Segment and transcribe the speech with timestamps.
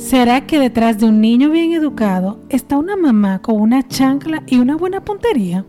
[0.00, 4.58] ¿Será que detrás de un niño bien educado está una mamá con una chancla y
[4.58, 5.66] una buena puntería?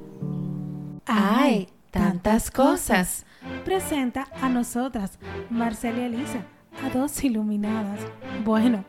[1.05, 3.25] ¡Ay, tantas cosas!
[3.65, 6.45] Presenta a nosotras, Marcela y Elisa,
[6.81, 7.99] a dos iluminadas.
[8.45, 8.85] Bueno,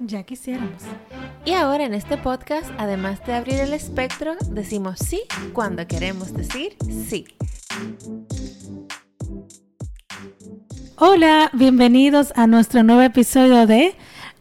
[0.00, 0.82] ya quisiéramos.
[1.44, 5.22] Y ahora en este podcast, además de abrir el espectro, decimos sí
[5.52, 7.26] cuando queremos decir sí.
[10.96, 13.94] Hola, bienvenidos a nuestro nuevo episodio de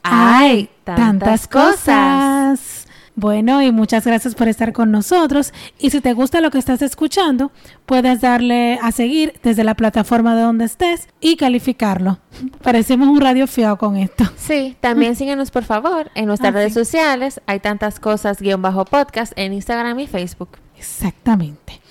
[0.03, 2.85] ¡Ay, tantas cosas!
[3.15, 5.53] Bueno, y muchas gracias por estar con nosotros.
[5.77, 7.51] Y si te gusta lo que estás escuchando,
[7.85, 12.19] puedes darle a seguir desde la plataforma de donde estés y calificarlo.
[12.63, 14.23] Parecemos un radio fiado con esto.
[14.37, 17.41] Sí, también síguenos por favor en nuestras Ah, redes sociales.
[17.45, 20.51] Hay tantas cosas guion bajo podcast en Instagram y Facebook.
[20.77, 21.81] Exactamente.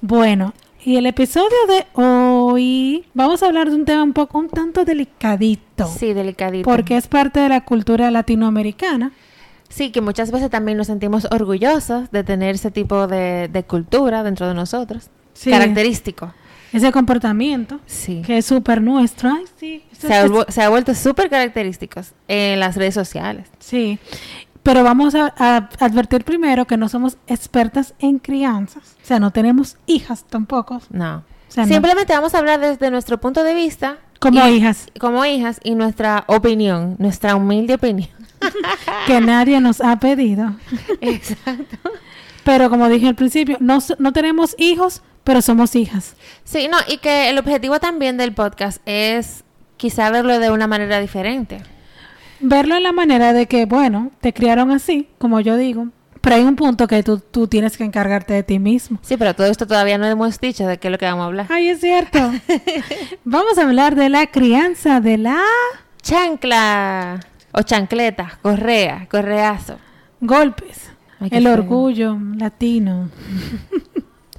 [0.00, 4.48] Bueno, y el episodio de hoy vamos a hablar de un tema un poco un
[4.48, 5.86] tanto delicadito.
[5.86, 6.68] Sí, delicadito.
[6.68, 9.12] Porque es parte de la cultura latinoamericana.
[9.68, 14.22] Sí, que muchas veces también nos sentimos orgullosos de tener ese tipo de, de cultura
[14.22, 15.10] dentro de nosotros.
[15.34, 15.50] Sí.
[15.50, 16.32] Característico.
[16.72, 18.22] Ese comportamiento Sí.
[18.26, 19.30] que es súper nuestro.
[19.30, 19.84] Ay, sí.
[19.92, 23.48] Se ha, se ha vuelto súper característicos en las redes sociales.
[23.58, 23.98] Sí,
[24.68, 28.96] pero vamos a, a advertir primero que no somos expertas en crianzas.
[29.02, 30.82] O sea, no tenemos hijas tampoco.
[30.90, 31.24] No.
[31.48, 31.72] O sea, no.
[31.72, 33.96] Simplemente vamos a hablar desde nuestro punto de vista.
[34.20, 34.88] Como y- hijas.
[35.00, 38.10] Como hijas y nuestra opinión, nuestra humilde opinión.
[39.06, 40.54] Que nadie nos ha pedido.
[41.00, 41.78] Exacto.
[42.44, 46.14] Pero como dije al principio, no, no tenemos hijos, pero somos hijas.
[46.44, 49.44] Sí, no, y que el objetivo también del podcast es
[49.78, 51.62] quizá verlo de una manera diferente.
[52.40, 55.88] Verlo en la manera de que, bueno, te criaron así, como yo digo.
[56.20, 58.98] Pero hay un punto que tú, tú tienes que encargarte de ti mismo.
[59.02, 61.26] Sí, pero todo esto todavía no hemos dicho de qué es lo que vamos a
[61.26, 61.46] hablar.
[61.48, 62.18] Ay, es cierto.
[63.24, 65.40] Vamos a hablar de la crianza de la
[66.02, 67.20] Chancla
[67.52, 69.78] o chancleta, correa, correazo,
[70.20, 70.90] golpes.
[71.20, 71.52] Ay, el feo.
[71.54, 73.10] orgullo latino.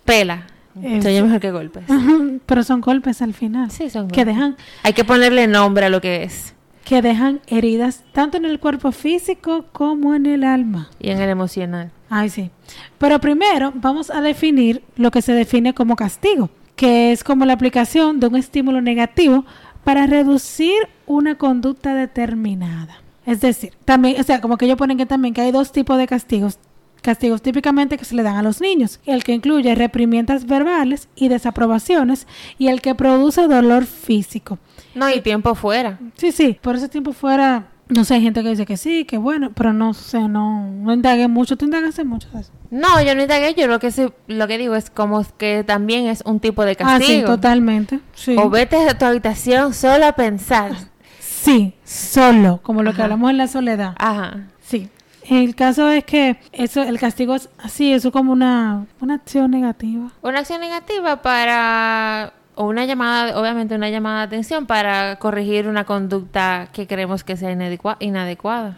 [0.06, 0.48] pela.
[0.82, 1.02] Eso.
[1.02, 1.84] Se oye mejor que golpes.
[2.46, 3.72] Pero son golpes al final.
[3.72, 4.36] Sí, son que golpes.
[4.36, 6.54] dejan Hay que ponerle nombre a lo que es
[6.86, 10.90] que dejan heridas tanto en el cuerpo físico como en el alma.
[11.00, 11.92] y en el emocional.
[12.10, 12.50] Ay, sí.
[12.98, 17.54] Pero primero vamos a definir lo que se define como castigo, que es como la
[17.54, 19.46] aplicación de un estímulo negativo
[19.84, 20.76] para reducir
[21.06, 23.02] una conducta determinada.
[23.26, 25.98] Es decir, también, o sea, como que ellos ponen que también que hay dos tipos
[25.98, 26.58] de castigos.
[27.02, 31.30] Castigos típicamente que se le dan a los niños, el que incluye reprimiendas verbales y
[31.30, 32.28] desaprobaciones
[32.58, 34.60] y el que produce dolor físico.
[34.96, 35.98] No, y tiempo fuera.
[36.16, 39.18] Sí, sí, por ese tiempo fuera, no sé, hay gente que dice que sí, que
[39.18, 42.52] bueno, pero no sé, no, no indagué mucho, tú indagaste mucho de eso.
[42.70, 46.06] No, yo no indagué, yo lo que sí- lo que digo es como que también
[46.08, 47.28] es un tipo de Ah, sí, castigo.
[47.28, 48.00] totalmente.
[48.14, 48.36] Sí.
[48.38, 50.74] O vete a tu habitación solo a pensar.
[51.20, 53.96] Sí, solo, como lo que hablamos en la soledad.
[53.98, 54.48] Ajá.
[54.62, 54.90] Sí.
[55.30, 60.10] El caso es que eso, el castigo es así, eso como una, una acción negativa.
[60.24, 65.86] Una acción negativa para o una llamada, obviamente una llamada de atención para corregir una
[65.86, 68.74] conducta que creemos que sea inadecua- inadecuada.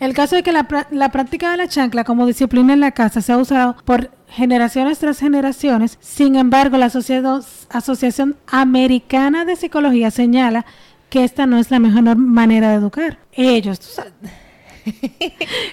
[0.00, 3.20] El caso es que la, la práctica de la chancla como disciplina en la casa
[3.20, 5.98] se ha usado por generaciones tras generaciones.
[6.00, 10.64] Sin embargo, la Asociación Americana de Psicología señala
[11.10, 13.18] que esta no es la mejor manera de educar.
[13.32, 14.00] Ellos.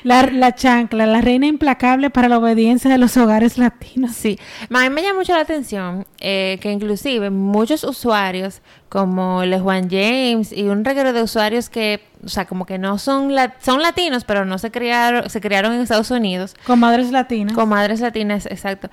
[0.03, 4.16] La, la chancla, la reina implacable para la obediencia de los hogares latinos.
[4.16, 4.40] Sí,
[4.70, 9.88] a mí me llama mucho la atención eh, que inclusive muchos usuarios como el Juan
[9.89, 13.81] James y un reguero de usuarios que, o sea, como que no son la- son
[13.81, 17.53] latinos, pero no se criaron, se criaron en Estados Unidos, Con madres latinas.
[17.55, 18.89] con madres latinas, exacto.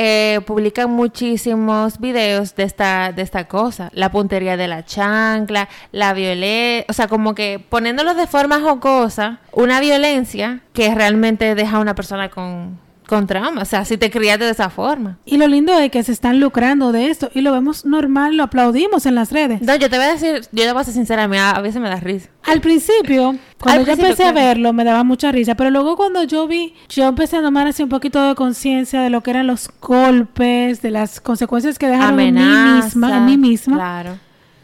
[0.00, 6.12] eh, publican muchísimos videos de esta, de esta cosa, la puntería de la chancla, la
[6.12, 11.80] violencia, o sea, como que poniéndolo de forma jocosa, una violencia que realmente deja a
[11.80, 13.26] una persona con, con
[13.58, 15.18] o sea, si te criaste de esa forma.
[15.24, 18.44] Y lo lindo es que se están lucrando de esto y lo vemos normal, lo
[18.44, 19.62] aplaudimos en las redes.
[19.62, 21.50] No, yo te voy a decir, yo te voy a ser sincera, a mí a,
[21.50, 22.28] a veces me da risa.
[22.44, 26.22] Al principio, cuando yo principio, empecé a verlo, me daba mucha risa, pero luego cuando
[26.24, 29.46] yo vi, yo empecé a tomar así un poquito de conciencia de lo que eran
[29.46, 32.84] los golpes, de las consecuencias que dejaron en mí Amenaza.
[32.84, 34.18] misma, en mí misma, Claro.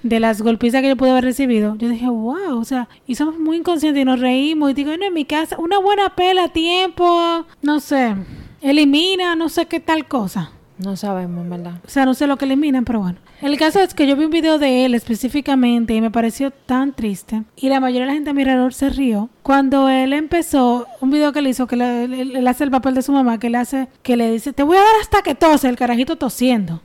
[0.04, 1.74] De las golpizas que yo pude haber recibido.
[1.76, 5.04] Yo dije, wow, o sea, y somos muy inconscientes y nos reímos y digo, no,
[5.06, 8.14] en mi casa, una buena pela a tiempo, no sé,
[8.60, 10.52] elimina, no sé qué tal cosa.
[10.76, 11.74] No sabemos, ¿verdad?
[11.86, 13.18] O sea, no sé lo que eliminan, pero bueno.
[13.40, 16.92] El caso es que yo vi un video de él específicamente y me pareció tan
[16.92, 17.44] triste.
[17.56, 19.28] Y la mayoría de la gente a mi alrededor se rió.
[19.44, 22.94] Cuando él empezó, un video que le hizo, que le- él, él hace el papel
[22.94, 25.34] de su mamá, que le hace, que le dice, te voy a dar hasta que
[25.36, 26.82] tose, el carajito tosiendo.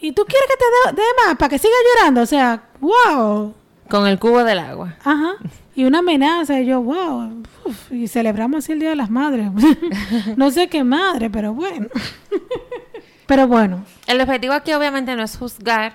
[0.00, 2.22] ¿Y tú quieres que te dé más para que siga llorando?
[2.22, 3.54] O sea, wow.
[3.88, 4.94] Con el cubo del agua.
[5.04, 5.34] Ajá.
[5.74, 6.60] y una amenaza.
[6.60, 9.50] Y yo, wow, uf, y celebramos así el Día de las Madres.
[10.36, 11.88] no sé qué madre, pero bueno.
[13.26, 15.92] pero bueno, El objetivo aquí obviamente no es juzgar,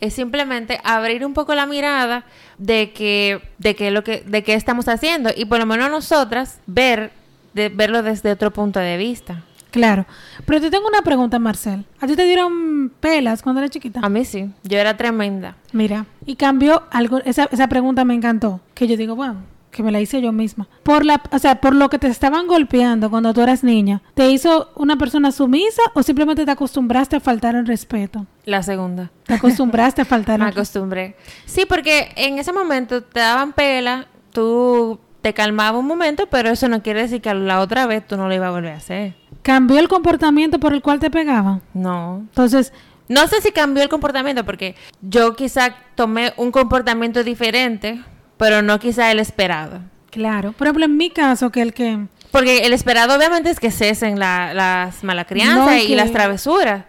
[0.00, 2.24] es simplemente abrir un poco la mirada
[2.58, 6.60] de que de que lo que de qué estamos haciendo y por lo menos nosotras
[6.66, 7.12] ver
[7.54, 9.42] de verlo desde otro punto de vista.
[9.76, 10.06] Claro.
[10.44, 11.84] Pero te tengo una pregunta, Marcel.
[12.00, 14.00] ¿A ti te dieron pelas cuando eras chiquita?
[14.02, 15.56] A mí sí, yo era tremenda.
[15.72, 19.92] Mira, y cambió algo, esa, esa pregunta me encantó, que yo digo, bueno, que me
[19.92, 20.66] la hice yo misma.
[20.82, 24.30] Por la, o sea, por lo que te estaban golpeando cuando tú eras niña, ¿te
[24.30, 28.26] hizo una persona sumisa o simplemente te acostumbraste a faltar el respeto?
[28.46, 29.10] La segunda.
[29.24, 31.16] Te acostumbraste a faltar Me acostumbré.
[31.44, 36.68] Sí, porque en ese momento te daban pela, tú te calmaba un momento, pero eso
[36.68, 39.14] no quiere decir que la otra vez tú no lo ibas a volver a hacer.
[39.46, 41.62] ¿Cambió el comportamiento por el cual te pegaban?
[41.72, 42.18] No.
[42.28, 42.72] Entonces,
[43.08, 48.02] No sé si cambió el comportamiento, porque yo quizá tomé un comportamiento diferente,
[48.36, 49.80] pero no quizá el esperado.
[50.10, 50.50] claro.
[50.50, 52.06] Por ejemplo, en mi caso, que el que...
[52.32, 56.10] Porque el esperado obviamente es que cesen la- las malas crianzas No, y que- las
[56.10, 56.84] travesuras.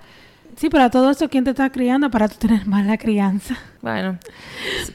[0.55, 3.55] Sí, pero a todo esto, ¿quién te está criando para tú tener mala crianza?
[3.83, 4.17] Bueno,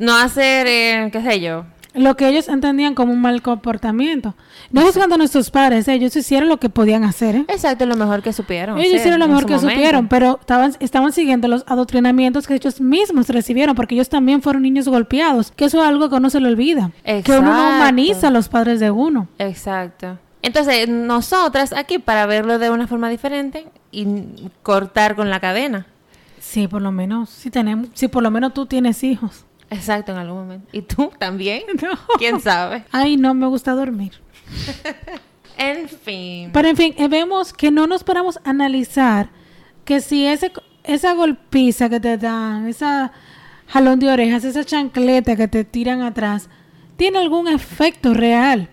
[0.00, 1.64] no hacer, eh, qué sé yo.
[1.94, 4.34] Lo que ellos entendían como un mal comportamiento.
[4.70, 7.44] No juzgando a nuestros padres, ellos hicieron lo que podían hacer, ¿eh?
[7.48, 8.78] Exacto, lo mejor que supieron.
[8.78, 9.74] Ellos hicieron lo mejor que momento.
[9.74, 14.62] supieron, pero estaban, estaban siguiendo los adoctrinamientos que ellos mismos recibieron, porque ellos también fueron
[14.62, 16.92] niños golpeados, que eso es algo que no se le olvida.
[17.04, 19.28] Que uno no humaniza a los padres de uno.
[19.38, 20.18] Exacto.
[20.40, 24.06] Entonces, nosotras aquí, para verlo de una forma diferente y
[24.62, 25.86] cortar con la cadena.
[26.40, 29.44] Sí, por lo menos, si tenemos, si por lo menos tú tienes hijos.
[29.72, 30.68] Exacto, en algún momento.
[30.72, 31.62] ¿Y tú también?
[31.82, 31.98] No.
[32.18, 32.84] ¿Quién sabe?
[32.92, 34.12] Ay, no me gusta dormir.
[35.58, 36.50] En fin.
[36.52, 39.28] Pero en fin, eh, vemos que no nos paramos a analizar
[39.84, 40.50] que si ese,
[40.82, 43.12] esa golpiza que te dan, esa
[43.68, 46.48] jalón de orejas, esa chancleta que te tiran atrás,
[46.96, 48.70] tiene algún efecto real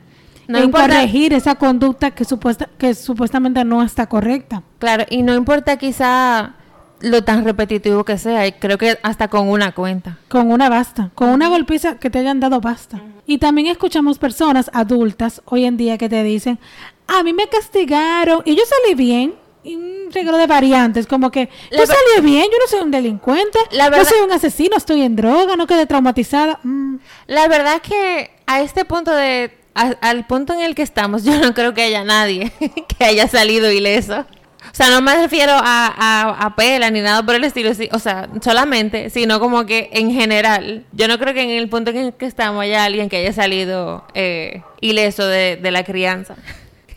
[0.48, 4.64] No en importa- corregir esa conducta que, supuesta, que supuestamente no está correcta.
[4.80, 6.54] Claro, y no importa quizá
[7.02, 10.18] lo tan repetitivo que sea, y creo que hasta con una cuenta.
[10.28, 13.02] Con una basta, con una golpiza que te hayan dado basta.
[13.26, 16.60] Y también escuchamos personas adultas hoy en día que te dicen,
[17.08, 19.36] a mí me castigaron y yo salí bien.
[19.62, 23.60] Y un regalo de variantes, como que yo salí bien, yo no soy un delincuente,
[23.72, 26.60] La no verdad- soy un asesino, estoy en droga, no quedé traumatizada.
[26.64, 26.96] Mm,
[27.28, 29.52] La verdad es que a este punto de...
[29.76, 32.52] a- al punto en el que estamos, yo no creo que haya nadie
[32.98, 34.26] que haya salido ileso.
[34.72, 35.62] O sea, no me refiero a,
[35.98, 40.12] a, a pela ni nada por el estilo, o sea, solamente, sino como que en
[40.12, 40.86] general.
[40.92, 43.34] Yo no creo que en el punto en el que estamos haya alguien que haya
[43.34, 46.36] salido eh, ileso de, de la crianza.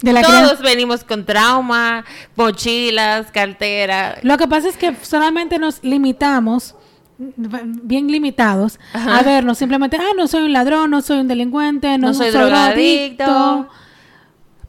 [0.00, 0.62] de la Todos crianza.
[0.62, 2.04] venimos con trauma,
[2.36, 4.18] mochilas, cartera.
[4.22, 6.74] Lo que pasa es que solamente nos limitamos,
[7.18, 9.18] bien limitados, Ajá.
[9.18, 12.30] a vernos simplemente, ah, no soy un ladrón, no soy un delincuente, no, No soy
[12.32, 13.24] soy drogadicto.
[13.24, 13.68] drogadicto.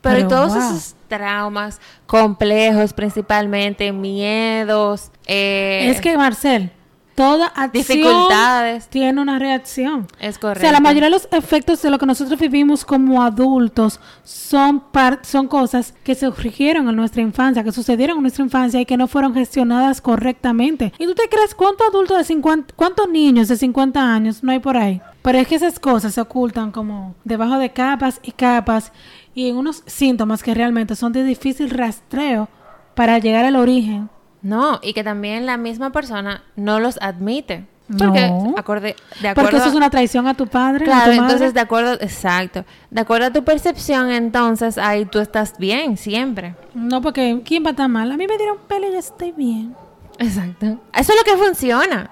[0.01, 0.57] Pero, Pero, todos wow.
[0.59, 6.71] esos traumas complejos, principalmente miedos, eh, Es que, Marcel,
[7.15, 8.87] toda acción Dificultades.
[8.87, 10.07] tiene una reacción.
[10.19, 10.61] es O correcto.
[10.61, 15.19] sea, la mayoría de los efectos de lo que nosotros vivimos como adultos son, par-
[15.21, 18.97] son cosas que se surgieron en nuestra infancia, que sucedieron en nuestra infancia y que
[18.97, 20.91] no fueron gestionadas correctamente.
[20.97, 24.59] ¿Y tú te crees cuántos adultos de 50, cuántos niños de 50 años no hay
[24.59, 24.99] por ahí?
[25.21, 28.91] Pero es que esas cosas se ocultan como debajo de capas y capas
[29.33, 32.47] y en unos síntomas que realmente son de difícil rastreo
[32.95, 34.09] para llegar al origen.
[34.41, 37.65] No, y que también la misma persona no los admite.
[37.97, 38.53] Porque, No.
[38.57, 40.85] acorde, de acuerdo Porque eso es una traición a tu padre.
[40.85, 41.21] a Claro, tu madre.
[41.33, 42.63] entonces de acuerdo, exacto.
[42.89, 46.55] De acuerdo a tu percepción, entonces ahí tú estás bien siempre.
[46.73, 48.11] No, porque ¿quién va a estar mal?
[48.11, 49.75] A mí me dieron pelo y ya estoy bien.
[50.17, 50.65] Exacto.
[50.93, 52.09] Eso es lo que funciona.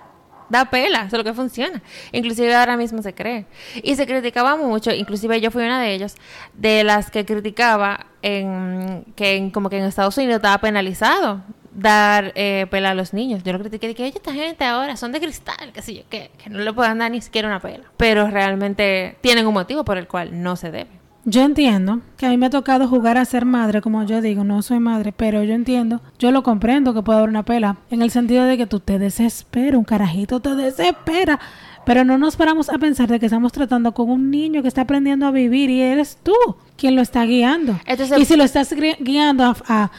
[0.51, 1.81] Da pela, eso es lo que funciona.
[2.11, 3.45] Inclusive ahora mismo se cree.
[3.81, 6.15] Y se criticaba mucho, inclusive yo fui una de ellos,
[6.53, 11.41] de las que criticaba en, que en, como que en Estados Unidos estaba penalizado
[11.73, 13.43] dar eh, pela a los niños.
[13.43, 16.31] Yo lo critiqué, dije, oye, esta gente ahora son de cristal, qué sé yo, que,
[16.37, 17.85] que no le puedan dar ni siquiera una pela.
[17.95, 21.00] Pero realmente tienen un motivo por el cual no se debe.
[21.23, 24.43] Yo entiendo que a mí me ha tocado jugar a ser madre, como yo digo,
[24.43, 28.01] no soy madre, pero yo entiendo, yo lo comprendo que puede haber una pela, en
[28.01, 31.39] el sentido de que tú te desesperas, un carajito te desespera,
[31.85, 34.81] pero no nos paramos a pensar de que estamos tratando con un niño que está
[34.81, 36.33] aprendiendo a vivir y eres tú
[36.75, 37.79] quien lo está guiando.
[37.85, 39.91] Entonces- y si lo estás guiando a, a-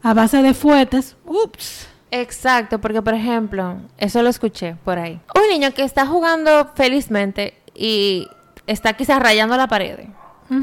[0.00, 5.20] a base de fuetes, ups, Exacto, porque por ejemplo, eso lo escuché por ahí.
[5.34, 8.26] Un niño que está jugando felizmente y
[8.66, 9.98] está quizás rayando la pared,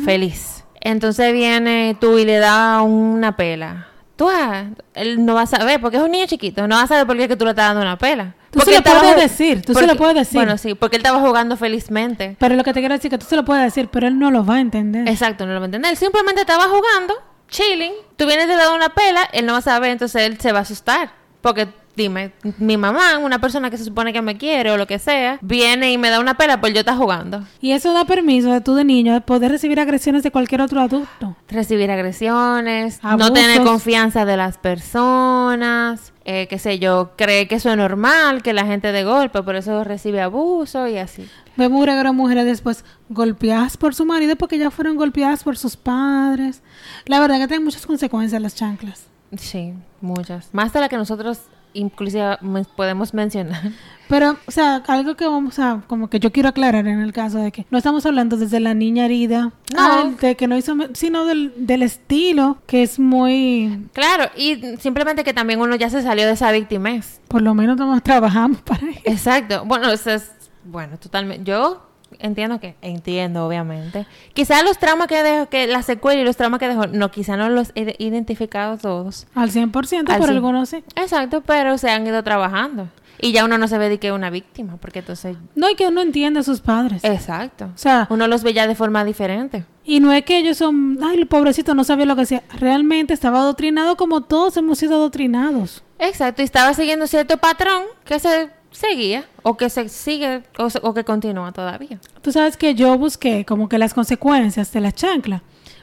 [0.04, 0.64] feliz.
[0.82, 3.88] Entonces viene tú y le da una pela.
[4.16, 6.88] Tú, ah, él no va a saber, porque es un niño chiquito, no va a
[6.88, 8.34] saber por qué es que tú le estás dando una pela.
[8.50, 10.36] Tú Porque se lo puedes decir, tú se lo puedes decir.
[10.36, 12.38] Bueno, sí, porque él estaba jugando felizmente.
[12.40, 14.18] Pero lo que te quiero decir es que tú se lo puedes decir, pero él
[14.18, 15.10] no lo va a entender.
[15.10, 15.92] Exacto, no lo va a entender.
[15.92, 17.16] Él simplemente estaba jugando,
[17.50, 17.92] chilling.
[18.16, 20.60] Tú vienes de dar una pela, él no va a saber, entonces él se va
[20.60, 21.12] a asustar.
[21.42, 25.00] Porque dime, mi mamá, una persona que se supone que me quiere o lo que
[25.00, 27.44] sea, viene y me da una pela por yo estar jugando.
[27.62, 30.82] Y eso da permiso de tú de niño de poder recibir agresiones de cualquier otro
[30.82, 31.36] adulto.
[31.48, 37.70] Recibir agresiones, no tener confianza de las personas, eh, qué sé yo, cree que eso
[37.70, 41.28] es normal, que la gente de golpe, por eso recibe abuso y así.
[41.56, 45.78] Vemos una gran mujeres después golpeadas por su marido porque ya fueron golpeadas por sus
[45.78, 46.62] padres.
[47.06, 49.06] La verdad que tienen muchas consecuencias las chanclas.
[49.38, 50.50] Sí, muchas.
[50.52, 51.40] Más de la que nosotros
[51.76, 52.38] inclusive
[52.76, 53.62] podemos mencionar.
[54.08, 57.40] Pero, o sea, algo que vamos a, como que yo quiero aclarar en el caso
[57.40, 60.12] de que no estamos hablando desde la niña herida, No.
[60.12, 65.34] de que no hizo, sino del, del estilo, que es muy, Claro, y simplemente que
[65.34, 67.20] también uno ya se salió de esa victimez.
[67.28, 69.02] por lo menos estamos trabajamos para eso.
[69.06, 69.64] Exacto.
[69.66, 70.32] Bueno, eso es,
[70.66, 71.44] bueno, totalmente.
[71.44, 71.82] Yo
[72.20, 74.06] entiendo que, entiendo, obviamente.
[74.34, 77.38] Quizás los traumas que dejó, que la secuela y los traumas que dejó, no, quizás
[77.38, 79.28] no los he identificado todos.
[79.36, 80.84] Al 100%, Al por algunos sí.
[80.96, 82.88] Exacto, pero se han ido trabajando.
[83.18, 85.38] Y ya uno no se ve de que es una víctima, porque entonces...
[85.56, 87.02] No, y que uno entiende a sus padres.
[87.06, 87.66] Exacto.
[87.74, 89.64] O sea, Uno los ve ya de forma diferente.
[89.86, 92.44] y no es que ellos son, ay, el pobrecito no sabía lo que hacía.
[92.60, 95.82] Realmente estaba adoctrinado como todos hemos sido adoctrinados.
[95.98, 101.04] Exacto, y estaba siguiendo cierto patrón que se seguía, o que se sigue, o, que
[101.04, 102.00] continúa todavía.
[102.22, 105.42] Tú sabes que yo busqué como que las consecuencias de la chancla,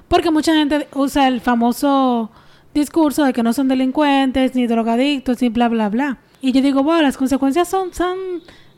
[0.09, 2.31] porque mucha gente usa el famoso
[2.75, 6.19] discurso de que no son delincuentes, ni drogadictos, ni bla, bla, bla.
[6.41, 8.17] Y yo digo, wow, las consecuencias son tan,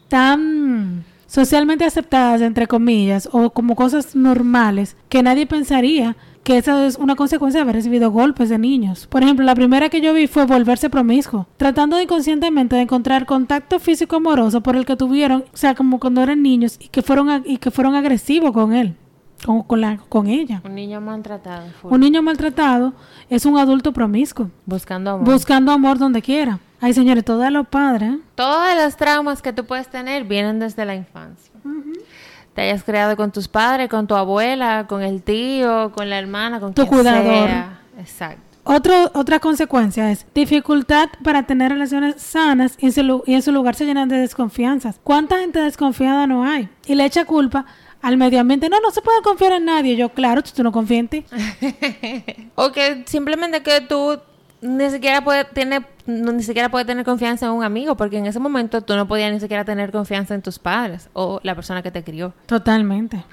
[0.08, 6.96] tan socialmente aceptadas, entre comillas, o como cosas normales, que nadie pensaría que esa es
[6.96, 9.06] una consecuencia de haber recibido golpes de niños.
[9.06, 13.78] Por ejemplo, la primera que yo vi fue volverse promiscuo, tratando inconscientemente de encontrar contacto
[13.80, 17.42] físico amoroso por el que tuvieron, o sea, como cuando eran niños y que fueron
[17.46, 18.94] y que fueron agresivos con él,
[19.44, 20.60] con, con la con ella.
[20.64, 21.92] Un niño maltratado, full.
[21.92, 22.92] Un niño maltratado
[23.30, 25.24] es un adulto promiscuo, buscando amor.
[25.24, 26.60] buscando amor donde quiera.
[26.78, 28.18] Ay, señores, todos los padres, ¿eh?
[28.34, 31.50] Todos los traumas que tú puedes tener vienen desde la infancia.
[32.54, 36.60] Te hayas creado con tus padres, con tu abuela, con el tío, con la hermana,
[36.60, 37.48] con Tu quien cuidador.
[37.48, 37.80] sea.
[37.98, 38.40] Exacto.
[38.66, 43.42] Otro, otra consecuencia es dificultad para tener relaciones sanas y en, su, lu- y en
[43.42, 44.98] su lugar se llenan de desconfianzas.
[45.04, 46.68] ¿Cuánta gente desconfiada no hay?
[46.86, 47.66] Y le echa culpa
[48.00, 48.70] al medio ambiente.
[48.70, 49.96] No, no se puede confiar en nadie.
[49.96, 51.24] Yo, claro, tú, tú no confías en ti.
[52.54, 54.18] O que simplemente que tú
[54.64, 58.26] ni siquiera puedes tener, no, ni siquiera puedes tener confianza en un amigo, porque en
[58.26, 61.82] ese momento tú no podías ni siquiera tener confianza en tus padres o la persona
[61.82, 62.32] que te crió.
[62.46, 63.24] Totalmente.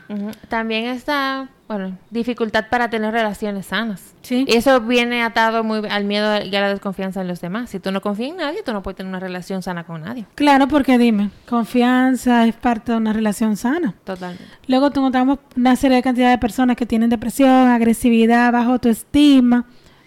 [0.50, 4.13] También está, bueno, dificultad para tener relaciones sanas.
[4.23, 4.45] Sí.
[4.45, 7.69] Y eso viene atado muy al miedo y a la desconfianza en los demás.
[7.69, 10.25] Si tú no confías en nadie, tú no puedes tener una relación sana con nadie.
[10.35, 13.95] Claro, porque dime, confianza es parte de una relación sana.
[14.03, 14.43] Totalmente.
[14.67, 19.65] Luego encontramos una serie de cantidad de personas que tienen depresión, agresividad, baja autoestima.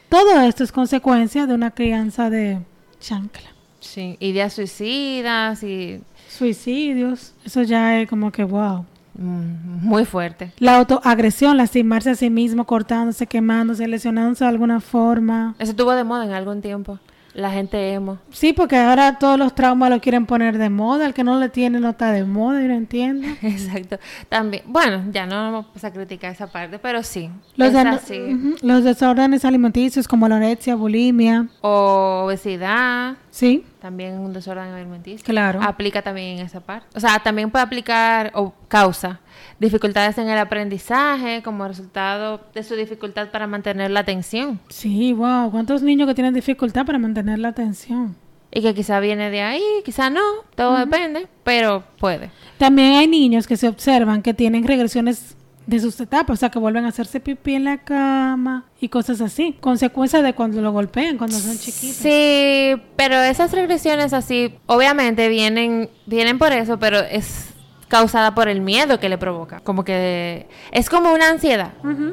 [0.08, 2.58] Todo esto es consecuencia de una crianza de
[3.00, 3.50] chancla.
[3.80, 4.16] Sí.
[4.20, 8.84] Ideas suicidas y Suicidios, eso ya es como que wow.
[9.14, 10.52] mm, muy fuerte.
[10.58, 15.54] La autoagresión, lastimarse a sí mismo, cortándose, quemándose, lesionándose de alguna forma.
[15.60, 16.98] Eso estuvo de moda en algún tiempo.
[17.34, 18.18] La gente emo.
[18.30, 21.04] Sí, porque ahora todos los traumas lo quieren poner de moda.
[21.06, 23.26] El que no le tiene no está de moda, yo no entiendo.
[23.42, 23.98] Exacto.
[24.28, 27.28] También, bueno, ya no vamos a criticar esa parte, pero sí.
[27.56, 28.20] Los, de- así.
[28.20, 31.48] Ujú, los desórdenes alimenticios como la anorexia, bulimia.
[31.60, 35.22] O obesidad, Sí, también un desorden alimenticio.
[35.26, 35.60] claro.
[35.62, 36.86] Aplica también en esa parte.
[36.96, 39.20] O sea, también puede aplicar o causa
[39.58, 44.58] dificultades en el aprendizaje como resultado de su dificultad para mantener la atención.
[44.70, 45.50] Sí, wow.
[45.50, 48.16] ¿Cuántos niños que tienen dificultad para mantener la atención?
[48.50, 50.22] Y que quizá viene de ahí, quizá no,
[50.54, 52.30] todo depende, pero puede.
[52.56, 56.58] También hay niños que se observan que tienen regresiones de sus etapas, o sea, que
[56.58, 59.56] vuelven a hacerse pipí en la cama y cosas así.
[59.60, 61.96] Consecuencia de cuando lo golpean, cuando son chiquitos.
[61.96, 67.50] Sí, pero esas regresiones así, obviamente vienen, vienen por eso, pero es
[67.88, 69.60] causada por el miedo que le provoca.
[69.60, 71.72] Como que es como una ansiedad.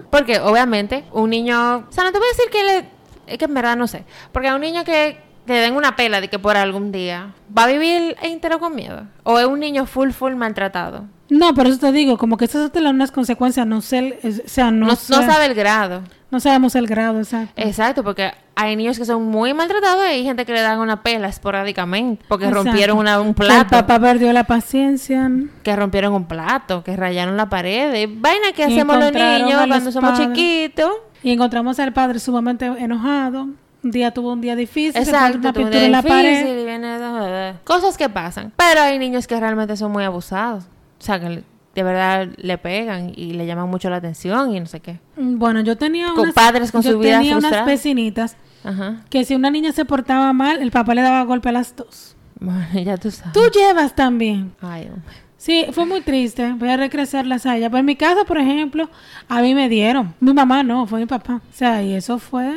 [0.10, 2.90] Porque obviamente un niño, o sea, no te voy a decir que le,
[3.28, 6.22] es que en verdad no sé, porque a un niño que te den una pela
[6.22, 9.86] de que por algún día va a vivir entero con miedo, o es un niño
[9.86, 11.06] full, full maltratado.
[11.32, 14.70] No, por eso te digo, como que esas son unas consecuencias, no sé, o sea,
[14.70, 16.02] no, No, sabe el grado.
[16.30, 17.54] no sabemos el grado, exacto.
[17.56, 21.04] Exacto, porque hay niños que son muy maltratados y hay gente que le dan una
[21.04, 22.66] pela esporádicamente porque Exacto.
[22.66, 25.32] rompieron una- un Que El plato, papá perdió la paciencia.
[25.64, 28.10] que rompieron un plato, que rayaron la pared.
[28.14, 30.28] Vaina que hacemos los niños los cuando somos padres.
[30.34, 30.92] chiquitos.
[31.24, 33.48] Y encontramos al padre sumamente enojado.
[33.84, 36.18] Un día tuvo un día difícil, Exacto, una tuvo un pintura día en la difícil
[36.18, 37.56] pared y viene nada.
[37.64, 38.52] Cosas que pasan.
[38.58, 40.66] Pero hay niños que realmente son muy abusados.
[41.02, 41.44] O sea, que
[41.76, 45.00] de verdad le pegan y le llaman mucho la atención y no sé qué.
[45.18, 47.66] Mm, Bueno, yo tenía Con unas, padres con yo su vida tenía unas frustrada.
[47.66, 49.02] vecinitas Ajá.
[49.10, 52.16] que si una niña se portaba mal, el papá le daba golpe a las dos.
[52.40, 53.34] Bueno, ya tú sabes.
[53.34, 54.54] Tú llevas también.
[54.62, 55.16] Ay, hombre.
[55.38, 56.54] Sí, fue muy triste.
[56.54, 57.70] Voy a recrecerlas a ella.
[57.72, 58.90] Pues en mi casa, por ejemplo,
[59.28, 60.14] a mí me dieron.
[60.20, 61.42] Mi mamá no, fue mi papá.
[61.50, 62.56] O sea, y eso fue...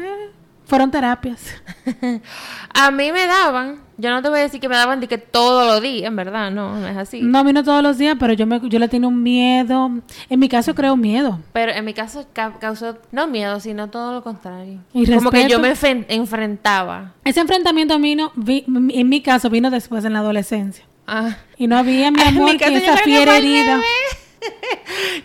[0.67, 1.47] Fueron terapias.
[2.75, 5.19] A mí me daban, yo no te voy a decir que me daban de que
[5.19, 7.21] todos los días, en verdad, no, no es así.
[7.23, 9.91] No vino todos los días, pero yo, me, yo le tenía un miedo.
[10.29, 11.41] En mi caso creo miedo.
[11.53, 14.81] Pero en mi caso ca- causó no miedo, sino todo lo contrario.
[14.93, 15.75] Y Como que yo me
[16.09, 17.13] enfrentaba.
[17.25, 20.85] Ese enfrentamiento vino, vi- en mi caso, vino después en la adolescencia.
[21.07, 21.37] Ah.
[21.59, 23.81] Y no había, mi En mi amor, que yo esa fiera herida.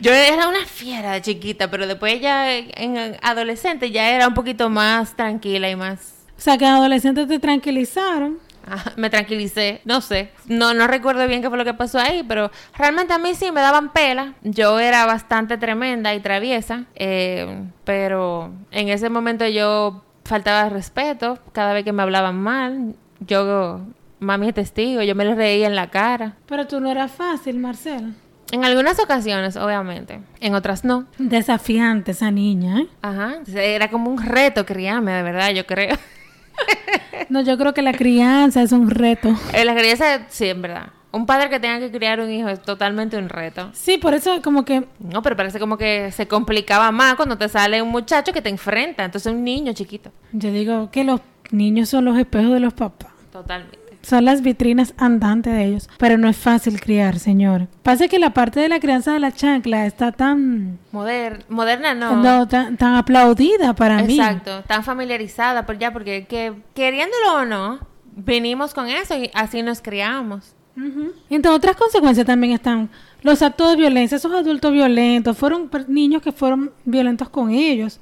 [0.02, 4.34] Yo era una fiera de chiquita, pero después ya en en adolescente ya era un
[4.34, 6.14] poquito más tranquila y más...
[6.38, 8.38] O sea, que adolescentes te tranquilizaron.
[8.98, 12.52] me tranquilicé, no sé, no no recuerdo bien qué fue lo que pasó ahí, pero
[12.78, 14.34] realmente a mí sí me daban pela.
[14.44, 21.74] Yo era bastante tremenda y traviesa, eh, pero en ese momento yo faltaba respeto cada
[21.74, 22.96] vez que me hablaban mal.
[23.20, 23.82] Yo,
[24.20, 26.36] mami es testigo, yo me les reía en la cara.
[26.46, 28.10] Pero tú no era fácil, Marcela.
[28.52, 31.06] En algunas ocasiones, obviamente, en otras no.
[31.20, 32.88] Desafiante esa niña, ¿eh?
[33.02, 35.96] Ajá, era como un reto criarme, de verdad, yo creo.
[37.30, 39.36] No, yo creo que la crianza es un reto.
[39.54, 40.88] En la crianza, sí, en verdad.
[41.12, 43.70] Un padre que tenga que criar un hijo es totalmente un reto.
[43.74, 47.50] Sí, por eso como que No, pero parece como que se complicaba más cuando te
[47.50, 49.04] sale un muchacho que te enfrenta.
[49.06, 50.12] Entonces, un niño chiquito.
[50.32, 53.12] yo digo que los niños son los espejos de los papás.
[53.32, 53.78] Totalmente.
[54.02, 55.90] Son las vitrinas andantes de ellos.
[55.98, 57.68] Pero no es fácil criar, señor.
[57.84, 62.16] Pasa que la parte de la crianza de la chancla está tan, Moder- moderna no.
[62.16, 64.18] no, tan, tan aplaudida para mí.
[64.20, 67.80] Exacto, tan familiarizada por ya, porque que, queriéndolo o no,
[68.16, 70.56] venimos con eso y así nos criamos.
[70.78, 71.12] Ujú.
[71.30, 72.90] Entre otras consecuencias también están
[73.22, 74.16] los actos de violencia.
[74.16, 78.00] Esos adultos violentos fueron niños que fueron violentos con ellos.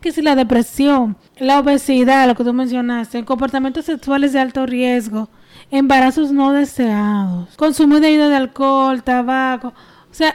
[0.00, 5.28] Que si la depresión, la obesidad, lo que tú mencionaste, comportamientos sexuales de alto riesgo,
[5.70, 9.68] embarazos no deseados, consumo debido de alcohol, tabaco.
[9.68, 10.34] O sea,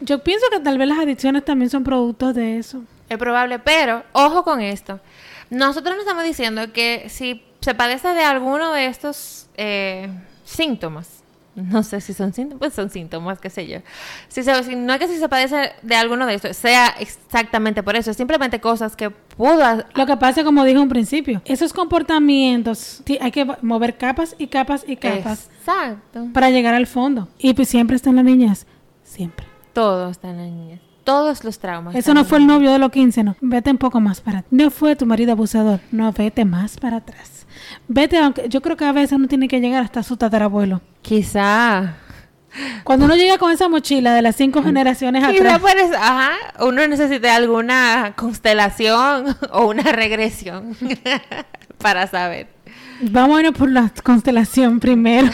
[0.00, 2.82] yo pienso que tal vez las adicciones también son productos de eso.
[3.08, 5.00] Es probable, pero ojo con esto.
[5.50, 10.08] Nosotros no estamos diciendo que si se padece de alguno de estos eh,
[10.44, 11.17] síntomas,
[11.62, 13.78] no sé si son síntomas, pues son síntomas, qué sé yo.
[14.28, 17.82] Si se- si- no es que si se padece de alguno de estos, sea exactamente
[17.82, 19.84] por eso, es simplemente cosas que pudo...
[19.94, 24.84] Lo que pasa, como dije en principio, esos comportamientos, hay que mover capas y capas
[24.86, 26.28] y capas Exacto.
[26.32, 27.28] para llegar al fondo.
[27.38, 28.66] Y pues siempre está en la niñez.
[29.04, 29.46] Siempre.
[29.72, 30.80] Todo está en la niñez.
[31.08, 31.94] Todos los traumas.
[31.94, 33.34] Eso no fue el novio de los 15, no.
[33.40, 34.52] Vete un poco más para atrás.
[34.52, 35.80] No fue tu marido abusador.
[35.90, 37.46] No, vete más para atrás.
[37.88, 40.82] Vete, aunque yo creo que a veces uno tiene que llegar hasta su tatarabuelo.
[41.00, 41.94] Quizá.
[42.84, 45.62] Cuando uno llega con esa mochila de las cinco generaciones atrás.
[45.78, 50.76] eso, ajá, uno necesita alguna constelación o una regresión
[51.78, 52.48] para saber.
[53.00, 55.30] Ir por la constelación primero.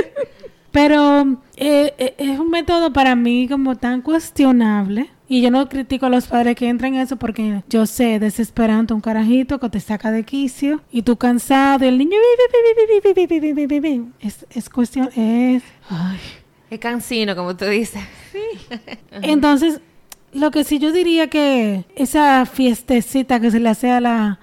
[0.70, 5.10] Pero eh, es un método para mí como tan cuestionable.
[5.30, 8.94] Y yo no critico a los padres que entran en eso porque yo sé, desesperante
[8.94, 12.16] un carajito que te saca de quicio y tú cansado y el niño...
[14.20, 15.10] Es, es cuestión...
[15.14, 15.62] Es...
[15.90, 16.18] Ay.
[16.70, 18.02] Es cansino, como tú dices.
[18.32, 18.76] Sí.
[19.22, 19.80] Entonces,
[20.32, 24.38] lo que sí yo diría que esa fiestecita que se le hace a la,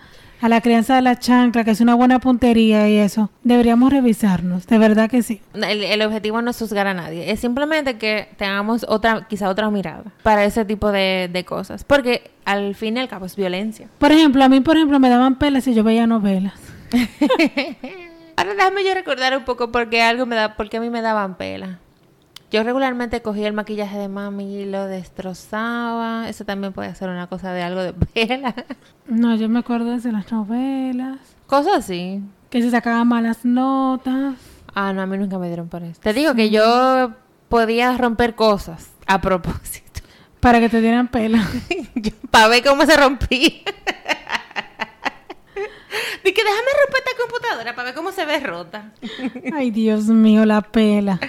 [0.45, 4.67] a la crianza de la chancla, que es una buena puntería y eso, deberíamos revisarnos,
[4.67, 5.41] de verdad que sí.
[5.55, 9.71] El, el objetivo no es juzgar a nadie, es simplemente que tengamos otra, quizá otra
[9.71, 11.83] mirada para ese tipo de, de cosas.
[11.83, 13.87] Porque al fin y al cabo es violencia.
[13.97, 16.53] Por ejemplo, a mí, por ejemplo, me daban pelas y yo veía novelas.
[18.37, 21.37] Ahora déjame yo recordar un poco porque algo me da, porque a mí me daban
[21.37, 21.79] pela.
[22.51, 26.29] Yo regularmente cogía el maquillaje de mami y lo destrozaba.
[26.29, 28.53] Eso también puede ser una cosa de algo de pela.
[29.07, 32.21] No, yo me acuerdo de las novelas, Cosas así.
[32.49, 34.35] que se sacaban malas notas.
[34.73, 35.99] Ah, no, a mí nunca me dieron por eso.
[36.01, 37.11] Te digo que yo
[37.49, 40.01] podía romper cosas a propósito.
[40.39, 41.43] Para que te dieran pela.
[42.31, 43.39] para ver cómo se rompía.
[46.23, 48.91] Dije, déjame romper esta computadora para ver cómo se ve rota.
[49.55, 51.19] Ay, Dios mío, la pela.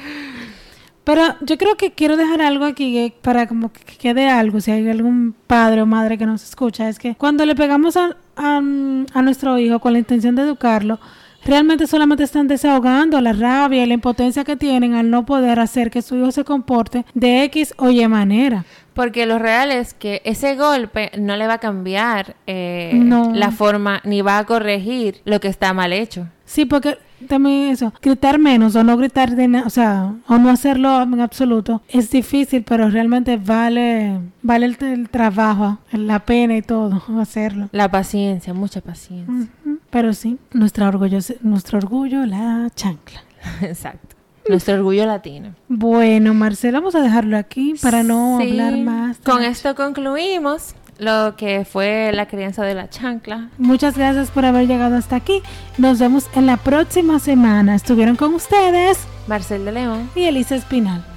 [1.06, 4.72] Pero yo creo que quiero dejar algo aquí que- para como que quede algo, si
[4.72, 8.56] hay algún padre o madre que nos escucha, es que cuando le pegamos a, a,
[8.56, 10.98] a nuestro hijo con la intención de educarlo,
[11.44, 15.92] realmente solamente están desahogando la rabia y la impotencia que tienen al no poder hacer
[15.92, 18.64] que su hijo se comporte de X o Y manera.
[18.92, 23.30] Porque lo real es que ese golpe no le va a cambiar eh, No.
[23.32, 26.26] la forma ni va a corregir lo que está mal hecho.
[26.46, 26.98] Sí, porque
[27.28, 31.20] también eso, gritar menos o no gritar de nada, o sea, o no hacerlo en
[31.20, 37.68] absoluto, es difícil, pero realmente vale, vale el, el trabajo, la pena y todo hacerlo.
[37.72, 39.48] La paciencia, mucha paciencia.
[39.90, 43.20] Pero sí, nuestro orgullo, nuestro orgullo, la chancla.
[43.62, 44.14] Exacto.
[44.48, 45.54] Nuestro orgullo latino.
[45.68, 48.48] Bueno, Marcela, vamos a dejarlo aquí para no Sí.
[48.50, 49.18] hablar más.
[49.18, 53.48] Con esto concluimos lo que fue la crianza de la chancla.
[53.58, 55.42] Muchas gracias por haber llegado hasta aquí.
[55.78, 57.74] Nos vemos en la próxima semana.
[57.74, 60.10] Estuvieron con ustedes Marcel de León.
[60.14, 61.15] y Elisa Espinal.